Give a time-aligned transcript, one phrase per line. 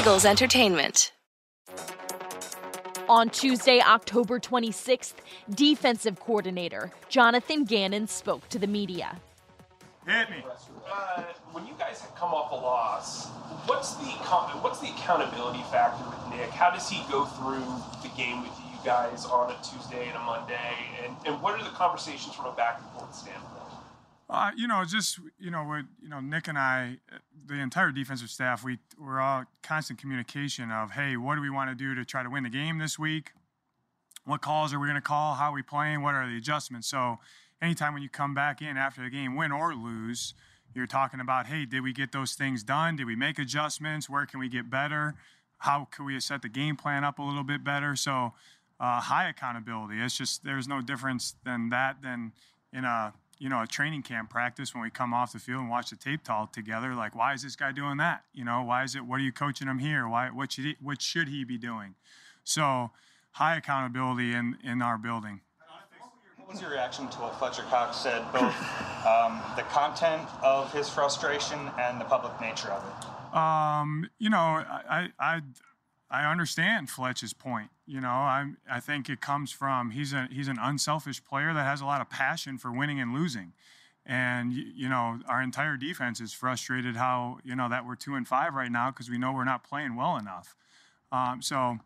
[0.00, 1.12] Eagles Entertainment.
[3.06, 5.12] On Tuesday, October 26th,
[5.50, 9.20] defensive coordinator Jonathan Gannon spoke to the media.
[10.06, 10.36] Hit me.
[10.90, 13.28] Uh, when you guys come off a loss,
[13.66, 14.06] what's the
[14.64, 16.48] what's the accountability factor with Nick?
[16.48, 17.66] How does he go through
[18.02, 20.76] the game with you guys on a Tuesday and a Monday?
[21.04, 23.79] And, and what are the conversations from a back and forth standpoint?
[24.30, 26.98] Uh, you know, just you know, with you know, Nick and I,
[27.46, 31.68] the entire defensive staff, we we're all constant communication of, hey, what do we want
[31.68, 33.32] to do to try to win the game this week?
[34.24, 35.34] What calls are we going to call?
[35.34, 36.02] How are we playing?
[36.02, 36.86] What are the adjustments?
[36.86, 37.18] So,
[37.60, 40.34] anytime when you come back in after the game, win or lose,
[40.76, 42.94] you're talking about, hey, did we get those things done?
[42.94, 44.08] Did we make adjustments?
[44.08, 45.16] Where can we get better?
[45.58, 47.96] How can we set the game plan up a little bit better?
[47.96, 48.34] So,
[48.78, 50.00] uh, high accountability.
[50.00, 52.30] It's just there's no difference than that than
[52.72, 55.70] in a you know, a training camp practice when we come off the field and
[55.70, 56.94] watch the tape all together.
[56.94, 58.22] Like, why is this guy doing that?
[58.34, 59.04] You know, why is it?
[59.04, 60.06] What are you coaching him here?
[60.06, 60.28] Why?
[60.28, 60.76] What should he?
[60.80, 61.94] What should he be doing?
[62.44, 62.90] So,
[63.32, 65.40] high accountability in in our building.
[66.36, 68.54] What was your reaction to what Fletcher Cox said, both
[69.06, 73.36] um, the content of his frustration and the public nature of it?
[73.36, 75.42] Um, you know, I, I
[76.10, 77.70] I understand Fletch's point.
[77.86, 81.64] You know, I I think it comes from he's a he's an unselfish player that
[81.64, 83.52] has a lot of passion for winning and losing,
[84.04, 88.26] and you know our entire defense is frustrated how you know that we're two and
[88.26, 90.56] five right now because we know we're not playing well enough.
[91.12, 91.78] Um, so,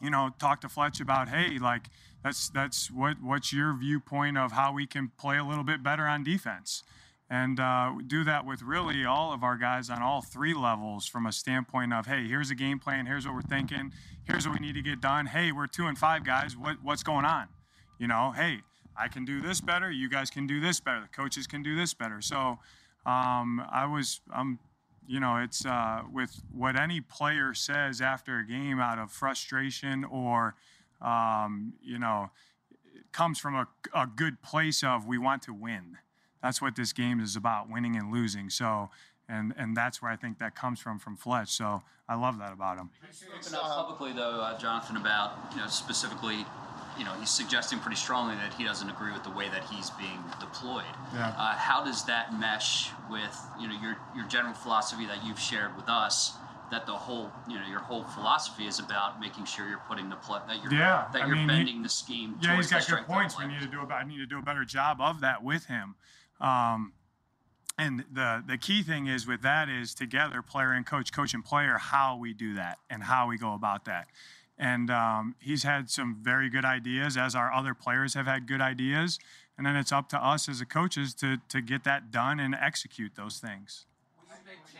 [0.00, 1.88] you know, talk to Fletch about hey, like
[2.24, 6.06] that's that's what what's your viewpoint of how we can play a little bit better
[6.06, 6.82] on defense
[7.28, 11.26] and uh, do that with really all of our guys on all three levels from
[11.26, 13.92] a standpoint of hey here's a game plan here's what we're thinking
[14.24, 15.26] here's what we need to get done.
[15.26, 17.48] Hey we're two and five guys what, what's going on?
[17.98, 18.60] You know hey
[18.98, 21.74] i can do this better you guys can do this better the coaches can do
[21.74, 22.20] this better.
[22.20, 22.58] So
[23.04, 24.58] um, i was i'm
[25.08, 30.04] you know it's uh, with what any player says after a game out of frustration
[30.04, 30.54] or
[31.02, 32.30] um, you know
[32.94, 35.98] it comes from a, a good place of we want to win
[36.46, 38.50] that's what this game is about, winning and losing.
[38.50, 38.88] So,
[39.28, 41.48] and and that's where I think that comes from from Fletch.
[41.48, 42.90] So I love that about him.
[43.52, 46.46] Up publicly though, uh, Jonathan, about you know specifically,
[46.96, 49.90] you know, he's suggesting pretty strongly that he doesn't agree with the way that he's
[49.90, 50.84] being deployed.
[51.12, 51.34] Yeah.
[51.36, 55.76] Uh, how does that mesh with you know your your general philosophy that you've shared
[55.76, 56.34] with us?
[56.70, 60.16] That the whole, you know, your whole philosophy is about making sure you're putting the
[60.16, 62.36] play that you're yeah, that you're mean, bending he, the scheme.
[62.42, 63.38] Yeah, he's got good points.
[63.38, 64.02] We need to do about.
[64.02, 65.94] I need to do a better job of that with him.
[66.40, 66.92] Um,
[67.78, 71.44] and the the key thing is with that is together, player and coach, coach and
[71.44, 74.08] player, how we do that and how we go about that.
[74.58, 78.62] And um, he's had some very good ideas, as our other players have had good
[78.62, 79.18] ideas.
[79.58, 82.54] And then it's up to us as the coaches to to get that done and
[82.54, 83.86] execute those things.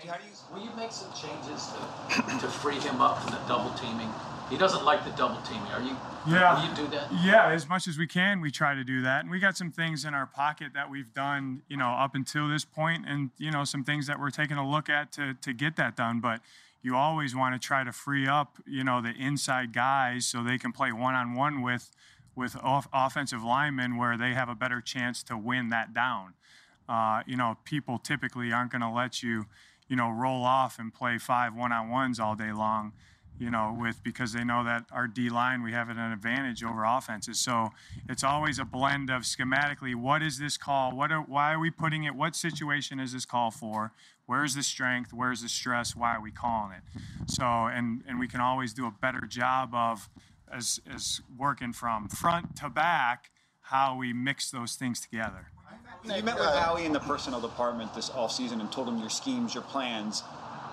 [0.05, 0.19] Will you,
[0.53, 4.11] will you make some changes to, to free him up from the double teaming?
[4.49, 5.67] He doesn't like the double teaming.
[5.73, 5.97] Are you?
[6.27, 6.55] Yeah.
[6.55, 7.09] Will you do that?
[7.25, 9.23] Yeah, as much as we can, we try to do that.
[9.23, 12.49] And we got some things in our pocket that we've done, you know, up until
[12.49, 15.53] this point, and you know, some things that we're taking a look at to to
[15.53, 16.21] get that done.
[16.21, 16.41] But
[16.83, 20.59] you always want to try to free up, you know, the inside guys so they
[20.59, 21.91] can play one on one with
[22.37, 26.34] with off- offensive linemen where they have a better chance to win that down.
[26.89, 29.47] Uh, you know, people typically aren't going to let you,
[29.89, 32.93] you know, roll off and play five one on ones all day long
[33.39, 36.85] you know, with because they know that our D line we have an advantage over
[36.85, 37.39] offenses.
[37.39, 37.71] So
[38.09, 40.93] it's always a blend of schematically what is this call?
[40.93, 42.15] What are, why are we putting it?
[42.15, 43.93] What situation is this call for?
[44.27, 45.13] Where's the strength?
[45.13, 45.95] Where's the stress?
[45.95, 47.03] Why are we calling it?
[47.27, 50.09] So and and we can always do a better job of
[50.53, 53.31] as as working from front to back
[53.61, 55.49] how we mix those things together.
[56.05, 59.55] You met with Howie in the personnel department this offseason and told him your schemes,
[59.55, 60.23] your plans.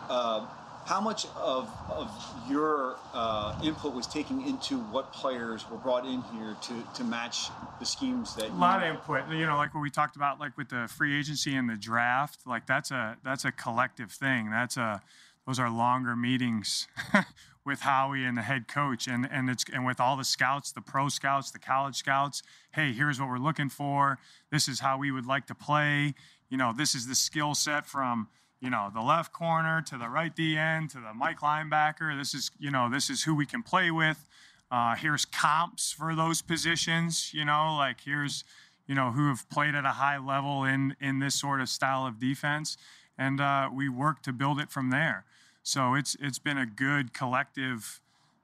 [0.09, 0.46] Uh,
[0.85, 2.11] how much of, of
[2.49, 7.47] your uh, input was taken into what players were brought in here to, to match
[7.79, 10.57] the schemes that a lot of input you know like what we talked about like
[10.57, 14.49] with the free agency and the draft like that's a that's a collective thing.
[14.49, 15.02] That's a
[15.46, 16.87] those are longer meetings
[17.66, 20.81] with Howie and the head coach and and it's and with all the scouts the
[20.81, 22.43] pro scouts the college scouts
[22.73, 24.19] hey here's what we're looking for.
[24.52, 26.13] This is how we would like to play.
[26.49, 28.28] You know this is the skill set from
[28.63, 32.17] you know, the left corner to the right DN to the Mike linebacker.
[32.17, 34.25] This is, you know, this is who we can play with.
[34.71, 38.45] Uh, here's comps for those positions, you know, like here's,
[38.87, 42.07] you know, who have played at a high level in in this sort of style
[42.07, 42.77] of defense,
[43.17, 45.25] and uh, we work to build it from there.
[45.61, 47.99] So it's it's been a good collective,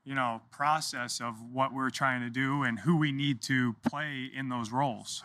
[0.10, 4.32] you know, process of what we're trying to do and who we need to play
[4.36, 5.24] in those roles.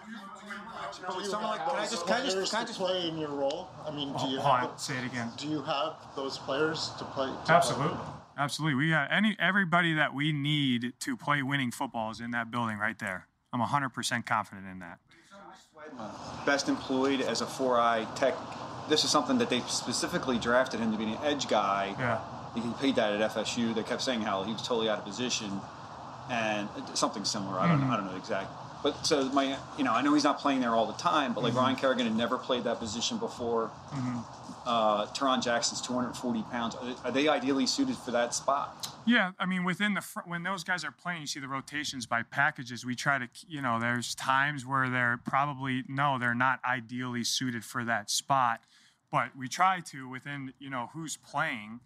[1.07, 3.17] But with someone like, can I just, can I just, can I just play in
[3.17, 3.71] your role?
[3.89, 5.31] I mean, do you Hold have on, say it again.
[5.39, 7.33] do you have those players to play?
[7.47, 7.97] To Absolutely.
[8.37, 8.75] Absolutely.
[8.75, 12.77] We got any everybody that we need to play winning football is in that building
[12.77, 13.27] right there.
[13.55, 14.99] I'm 100% confident in that.
[16.45, 18.35] best employed as a four-eye tech.
[18.91, 21.95] This is something that they specifically drafted him to be an edge guy.
[21.99, 22.21] Yeah.
[22.55, 23.75] He played that at FSU.
[23.75, 25.61] They kept saying how he was totally out of position,
[26.31, 27.59] and something similar.
[27.59, 27.85] I don't know.
[27.85, 27.93] Mm-hmm.
[27.93, 28.51] I don't know exact.
[28.85, 31.33] But so my, you know, I know he's not playing there all the time.
[31.33, 31.61] But like mm-hmm.
[31.61, 33.71] Ryan Kerrigan had never played that position before.
[33.91, 34.19] Mm-hmm.
[34.67, 36.75] Uh, Tarron Jackson's 240 pounds.
[36.75, 38.89] Are they, are they ideally suited for that spot?
[39.07, 42.07] Yeah, I mean, within the fr- when those guys are playing, you see the rotations
[42.07, 42.85] by packages.
[42.85, 47.65] We try to, you know, there's times where they're probably no, they're not ideally suited
[47.65, 48.61] for that spot,
[49.11, 51.81] but we try to within, you know, who's playing.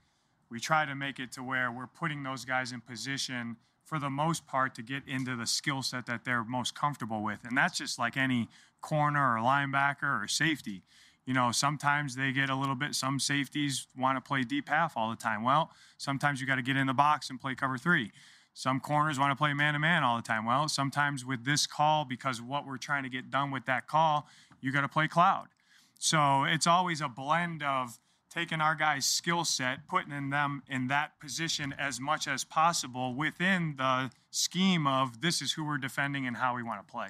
[0.50, 4.10] We try to make it to where we're putting those guys in position for the
[4.10, 7.78] most part to get into the skill set that they're most comfortable with, and that's
[7.78, 8.48] just like any
[8.80, 10.82] corner or linebacker or safety.
[11.24, 14.96] You know, sometimes they get a little bit, some safeties want to play deep half
[14.96, 15.42] all the time.
[15.42, 18.12] Well, sometimes you got to get in the box and play cover three.
[18.54, 20.44] Some corners want to play man to man all the time.
[20.44, 24.26] Well, sometimes with this call, because what we're trying to get done with that call,
[24.60, 25.48] you got to play cloud.
[25.98, 27.98] So it's always a blend of
[28.30, 33.14] taking our guys' skill set, putting in them in that position as much as possible
[33.14, 37.08] within the scheme of this is who we're defending and how we want to play.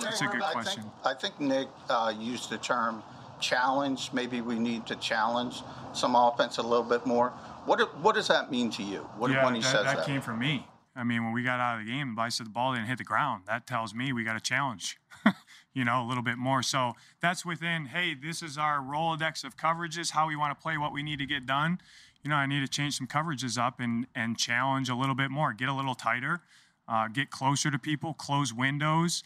[0.00, 0.82] That's a good I question.
[0.82, 3.02] think, I think Nick uh, used the term
[3.40, 4.10] challenge.
[4.12, 5.62] Maybe we need to challenge
[5.92, 7.30] some offense a little bit more.
[7.66, 10.06] What, what does that mean to you what, yeah, when he that, says that that?
[10.06, 10.66] came from me.
[10.96, 12.98] I mean, when we got out of the game, I said the ball didn't hit
[12.98, 13.44] the ground.
[13.46, 14.98] That tells me we got a challenge,
[15.78, 16.60] you know, a little bit more.
[16.60, 20.76] So that's within, hey, this is our Rolodex of coverages, how we want to play,
[20.76, 21.80] what we need to get done.
[22.24, 25.30] You know, I need to change some coverages up and, and challenge a little bit
[25.30, 26.40] more, get a little tighter,
[26.88, 29.22] uh, get closer to people, close windows,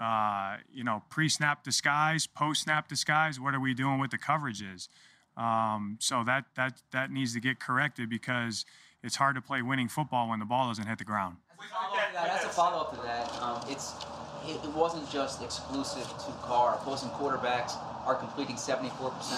[0.00, 3.38] uh, you know, pre snap disguise, post snap disguise.
[3.38, 4.88] What are we doing with the coverages?
[5.36, 8.64] Um, so that, that, that needs to get corrected because
[9.02, 11.36] it's hard to play winning football when the ball doesn't hit the ground.
[11.58, 13.92] follow-up that, as a follow-up to that, um, it's
[14.46, 16.74] it, it wasn't just exclusive to Carr.
[16.74, 17.76] Opposing quarterbacks
[18.06, 18.88] are completing 74%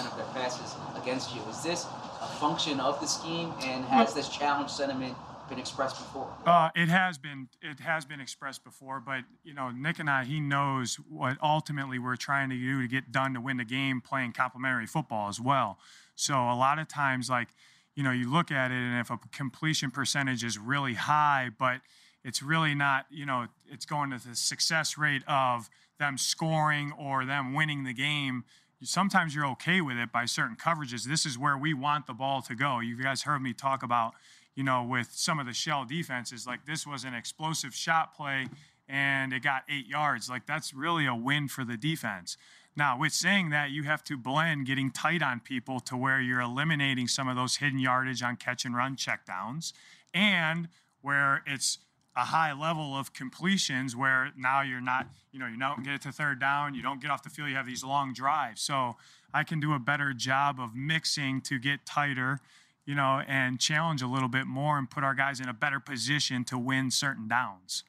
[0.09, 1.41] of their passes against you.
[1.49, 1.85] Is this
[2.21, 5.15] a function of the scheme, and has this challenge sentiment
[5.49, 6.33] been expressed before?
[6.45, 10.23] Uh, it has been it has been expressed before, but you know Nick and I,
[10.23, 14.01] he knows what ultimately we're trying to do to get done to win the game,
[14.01, 15.77] playing complementary football as well.
[16.15, 17.49] So a lot of times, like
[17.95, 21.81] you know, you look at it, and if a completion percentage is really high, but
[22.23, 27.25] it's really not, you know, it's going to the success rate of them scoring or
[27.25, 28.43] them winning the game.
[28.81, 31.03] Sometimes you're okay with it by certain coverages.
[31.03, 32.79] This is where we want the ball to go.
[32.79, 34.13] You guys heard me talk about,
[34.55, 38.47] you know, with some of the shell defenses, like this was an explosive shot play
[38.87, 40.29] and it got eight yards.
[40.29, 42.37] Like that's really a win for the defense.
[42.75, 46.41] Now, with saying that, you have to blend getting tight on people to where you're
[46.41, 49.73] eliminating some of those hidden yardage on catch and run checkdowns,
[50.11, 50.69] and
[51.01, 51.77] where it's
[52.15, 56.01] a high level of completions where now you're not, you know, you don't get it
[56.03, 58.61] to third down, you don't get off the field, you have these long drives.
[58.61, 58.95] So
[59.33, 62.39] I can do a better job of mixing to get tighter,
[62.85, 65.79] you know, and challenge a little bit more and put our guys in a better
[65.79, 67.83] position to win certain downs.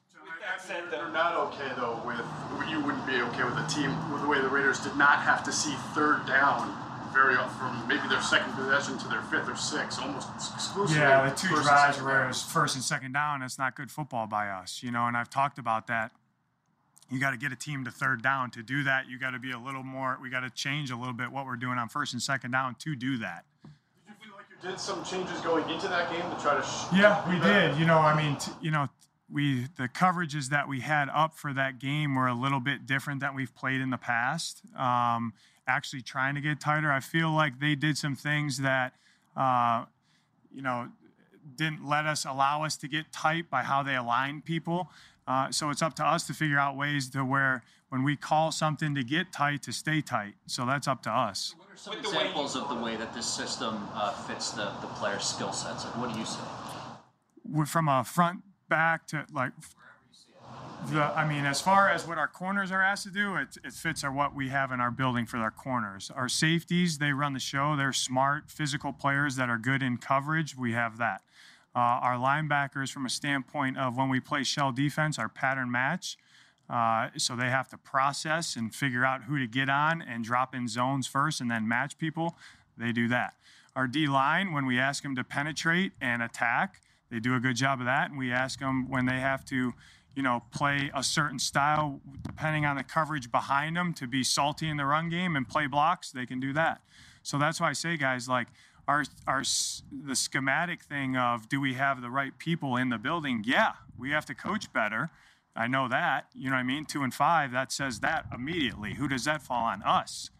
[0.92, 2.20] You're not okay though with
[2.68, 5.42] you wouldn't be okay with a team with the way the Raiders did not have
[5.44, 6.83] to see third down
[7.14, 11.00] very from maybe their second possession to their fifth or sixth, almost exclusively.
[11.00, 14.27] Yeah, the two drives where it was first and second down, that's not good football
[14.27, 16.12] by us, you know, and I've talked about that.
[17.10, 18.50] You got to get a team to third down.
[18.53, 20.96] To do that, you got to be a little more, we got to change a
[20.96, 23.44] little bit what we're doing on first and second down to do that.
[23.62, 23.70] Did
[24.08, 26.96] you feel like you did some changes going into that game to try to?
[26.96, 27.70] Yeah, we that?
[27.70, 27.79] did.
[27.79, 28.88] You know, I mean, t- you know,
[29.31, 33.20] we the coverages that we had up for that game were a little bit different
[33.20, 34.62] than we've played in the past.
[34.77, 35.34] Um,
[35.66, 36.90] actually, trying to get tighter.
[36.90, 38.92] I feel like they did some things that,
[39.36, 39.84] uh,
[40.54, 40.88] you know,
[41.56, 44.90] didn't let us allow us to get tight by how they aligned people.
[45.26, 48.50] Uh, so it's up to us to figure out ways to where when we call
[48.50, 50.34] something to get tight, to stay tight.
[50.46, 51.54] So that's up to us.
[51.56, 54.50] What are some With the way examples of the way that this system uh, fits
[54.50, 55.84] the, the player's skill sets?
[55.84, 56.40] Like, what do you say?
[57.48, 59.52] We're from a front back to like
[60.91, 63.72] the I mean as far as what our corners are asked to do it, it
[63.72, 66.10] fits our what we have in our building for our corners.
[66.14, 67.76] Our safeties they run the show.
[67.76, 70.56] They're smart physical players that are good in coverage.
[70.56, 71.22] We have that.
[71.76, 76.17] Uh, our linebackers from a standpoint of when we play shell defense our pattern match.
[76.70, 80.55] Uh, so they have to process and figure out who to get on and drop
[80.55, 82.36] in zones first and then match people.
[82.79, 83.34] They do that.
[83.76, 87.56] Our D line when we ask them to penetrate and attack They do a good
[87.56, 89.72] job of that, and we ask them when they have to,
[90.14, 94.68] you know, play a certain style depending on the coverage behind them to be salty
[94.68, 96.10] in the run game and play blocks.
[96.10, 96.80] They can do that.
[97.22, 98.48] So that's why I say, guys, like
[98.86, 99.42] our our
[99.90, 103.42] the schematic thing of do we have the right people in the building?
[103.46, 105.10] Yeah, we have to coach better.
[105.56, 106.26] I know that.
[106.34, 106.84] You know what I mean?
[106.84, 108.94] Two and five, that says that immediately.
[108.94, 109.82] Who does that fall on?
[109.82, 110.30] Us.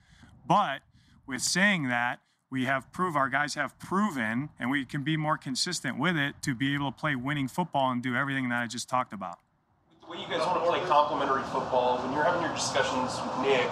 [0.47, 0.83] But
[1.27, 5.39] with saying that, we have prove our guys have proven, and we can be more
[5.39, 8.67] consistent with it to be able to play winning football and do everything that I
[8.67, 9.39] just talked about.
[10.15, 13.67] Way you guys want to play complementary football, when you're having your discussions with Nick,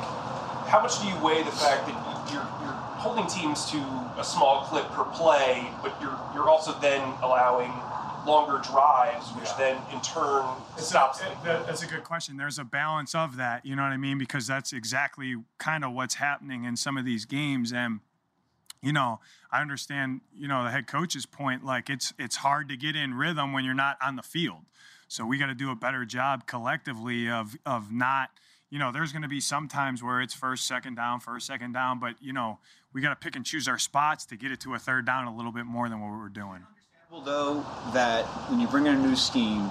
[0.67, 1.95] how much do you weigh the fact that
[2.33, 3.79] you're, you're holding teams to
[4.19, 7.71] a small clip per play, but you're you're also then allowing
[8.27, 9.59] longer drives, which yeah.
[9.59, 10.45] then in turn
[10.77, 11.21] it's stops.
[11.23, 12.37] A, it, that's a good question.
[12.37, 13.65] There's a balance of that.
[13.65, 14.19] You know what I mean?
[14.19, 17.73] Because that's exactly kind of what's happening in some of these games.
[17.73, 18.01] And
[18.83, 19.21] you know,
[19.51, 20.21] I understand.
[20.37, 21.65] You know, the head coach's point.
[21.65, 24.63] Like it's it's hard to get in rhythm when you're not on the field.
[25.09, 28.31] So we got to do a better job collectively of of not.
[28.71, 31.73] You know, there's going to be some times where it's first, second down, first, second
[31.73, 32.59] down, but you know,
[32.95, 35.27] we got to pick and choose our spots to get it to a third down
[35.27, 36.65] a little bit more than what we're doing
[37.21, 37.61] though
[37.93, 39.71] that when you bring in a new scheme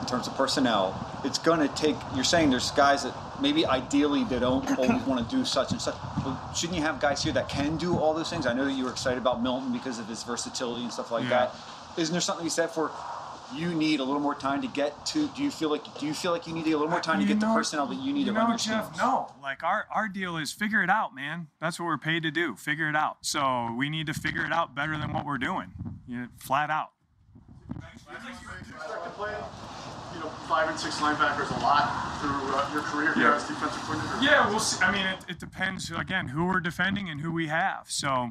[0.00, 1.96] in terms of personnel, it's going to take.
[2.14, 5.80] You're saying there's guys that maybe ideally they don't always want to do such and
[5.80, 5.96] such.
[6.24, 8.46] But shouldn't you have guys here that can do all those things?
[8.46, 11.24] I know that you were excited about Milton because of his versatility and stuff like
[11.24, 11.30] yeah.
[11.50, 11.54] that.
[11.98, 12.90] Isn't there something you said for
[13.54, 16.14] you need a little more time to get to do you feel like do you
[16.14, 18.12] feel like you need a little more time to get know, the personnel that you
[18.12, 18.98] need you to know, run your Jeff, schemes?
[18.98, 22.30] no like our our deal is figure it out man that's what we're paid to
[22.30, 25.38] do figure it out so we need to figure it out better than what we're
[25.38, 25.72] doing
[26.08, 26.90] you know, flat out
[27.72, 27.86] you know,
[30.48, 34.22] five and six linebackers a lot through uh, your career here as defensive coordinator?
[34.22, 34.82] Yeah, we'll see.
[34.82, 37.86] I mean, it, it depends, again, who we're defending and who we have.
[37.88, 38.30] So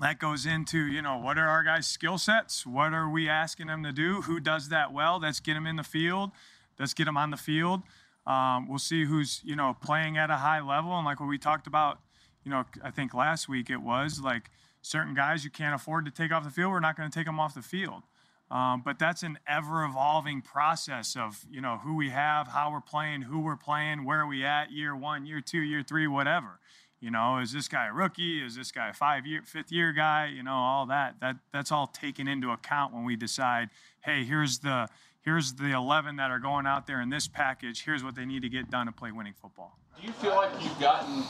[0.00, 2.66] that goes into, you know, what are our guys' skill sets?
[2.66, 4.22] What are we asking them to do?
[4.22, 5.20] Who does that well?
[5.20, 6.30] Let's get them in the field.
[6.78, 7.82] Let's get them on the field.
[8.26, 10.96] Um, we'll see who's, you know, playing at a high level.
[10.96, 12.00] And like what we talked about,
[12.44, 14.50] you know, I think last week it was like
[14.82, 16.72] certain guys you can't afford to take off the field.
[16.72, 18.02] We're not going to take them off the field.
[18.50, 22.80] Um, but that's an ever evolving process of you know who we have, how we're
[22.80, 26.60] playing, who we're playing, where are we at, year one, year two, year three, whatever.
[27.00, 28.42] You know, is this guy a rookie?
[28.42, 30.26] Is this guy a five year, fifth year guy?
[30.34, 31.16] You know, all that.
[31.20, 33.70] That that's all taken into account when we decide,
[34.00, 34.88] hey, here's the
[35.22, 37.84] here's the 11 that are going out there in this package.
[37.84, 39.78] Here's what they need to get done to play winning football.
[40.00, 41.24] Do you feel like you've gotten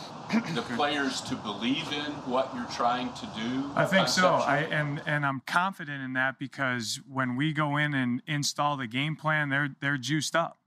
[0.55, 3.71] the players to believe in what you're trying to do?
[3.75, 4.35] I think so.
[4.35, 8.87] I and and I'm confident in that because when we go in and install the
[8.87, 10.59] game plan, they're they're juiced up.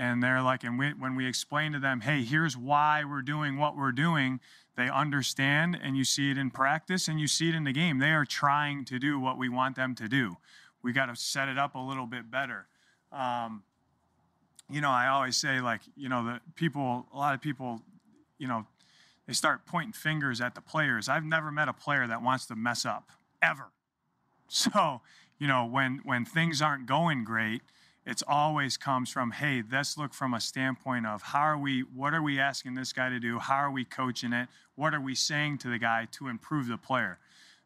[0.00, 3.58] And they're like, and we, when we explain to them, hey, here's why we're doing
[3.58, 4.38] what we're doing,
[4.76, 7.98] they understand and you see it in practice and you see it in the game.
[7.98, 10.36] They are trying to do what we want them to do.
[10.82, 12.68] We got to set it up a little bit better.
[13.10, 13.64] Um,
[14.70, 17.80] you know, I always say like, you know, the people, a lot of people,
[18.38, 18.66] you know,
[19.26, 21.08] they start pointing fingers at the players.
[21.08, 23.10] I've never met a player that wants to mess up
[23.42, 23.66] ever.
[24.50, 25.02] So,
[25.38, 27.60] you know, when when things aren't going great,
[28.06, 32.14] it's always comes from, hey, let's look from a standpoint of how are we, what
[32.14, 33.38] are we asking this guy to do?
[33.38, 34.48] How are we coaching it?
[34.74, 37.18] What are we saying to the guy to improve the player?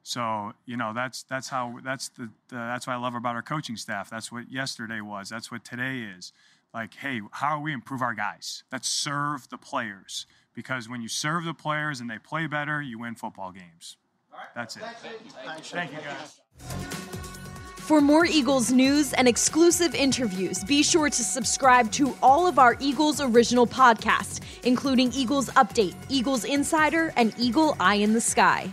[0.02, 3.42] So you know that's that's how that's the, the that's what I love about our
[3.42, 4.10] coaching staff.
[4.10, 5.28] That's what yesterday was.
[5.28, 6.32] That's what today is
[6.74, 8.64] like, hey, how do we improve our guys?
[8.72, 10.26] Let's serve the players.
[10.54, 13.96] Because when you serve the players and they play better, you win football games.
[14.54, 14.82] That's it.
[14.82, 15.30] Thank you,
[15.62, 16.40] Thank you guys.
[17.76, 22.76] For more Eagles news and exclusive interviews, be sure to subscribe to all of our
[22.80, 28.70] Eagles original podcasts, including Eagles Update, Eagles Insider, and Eagle Eye in the Sky.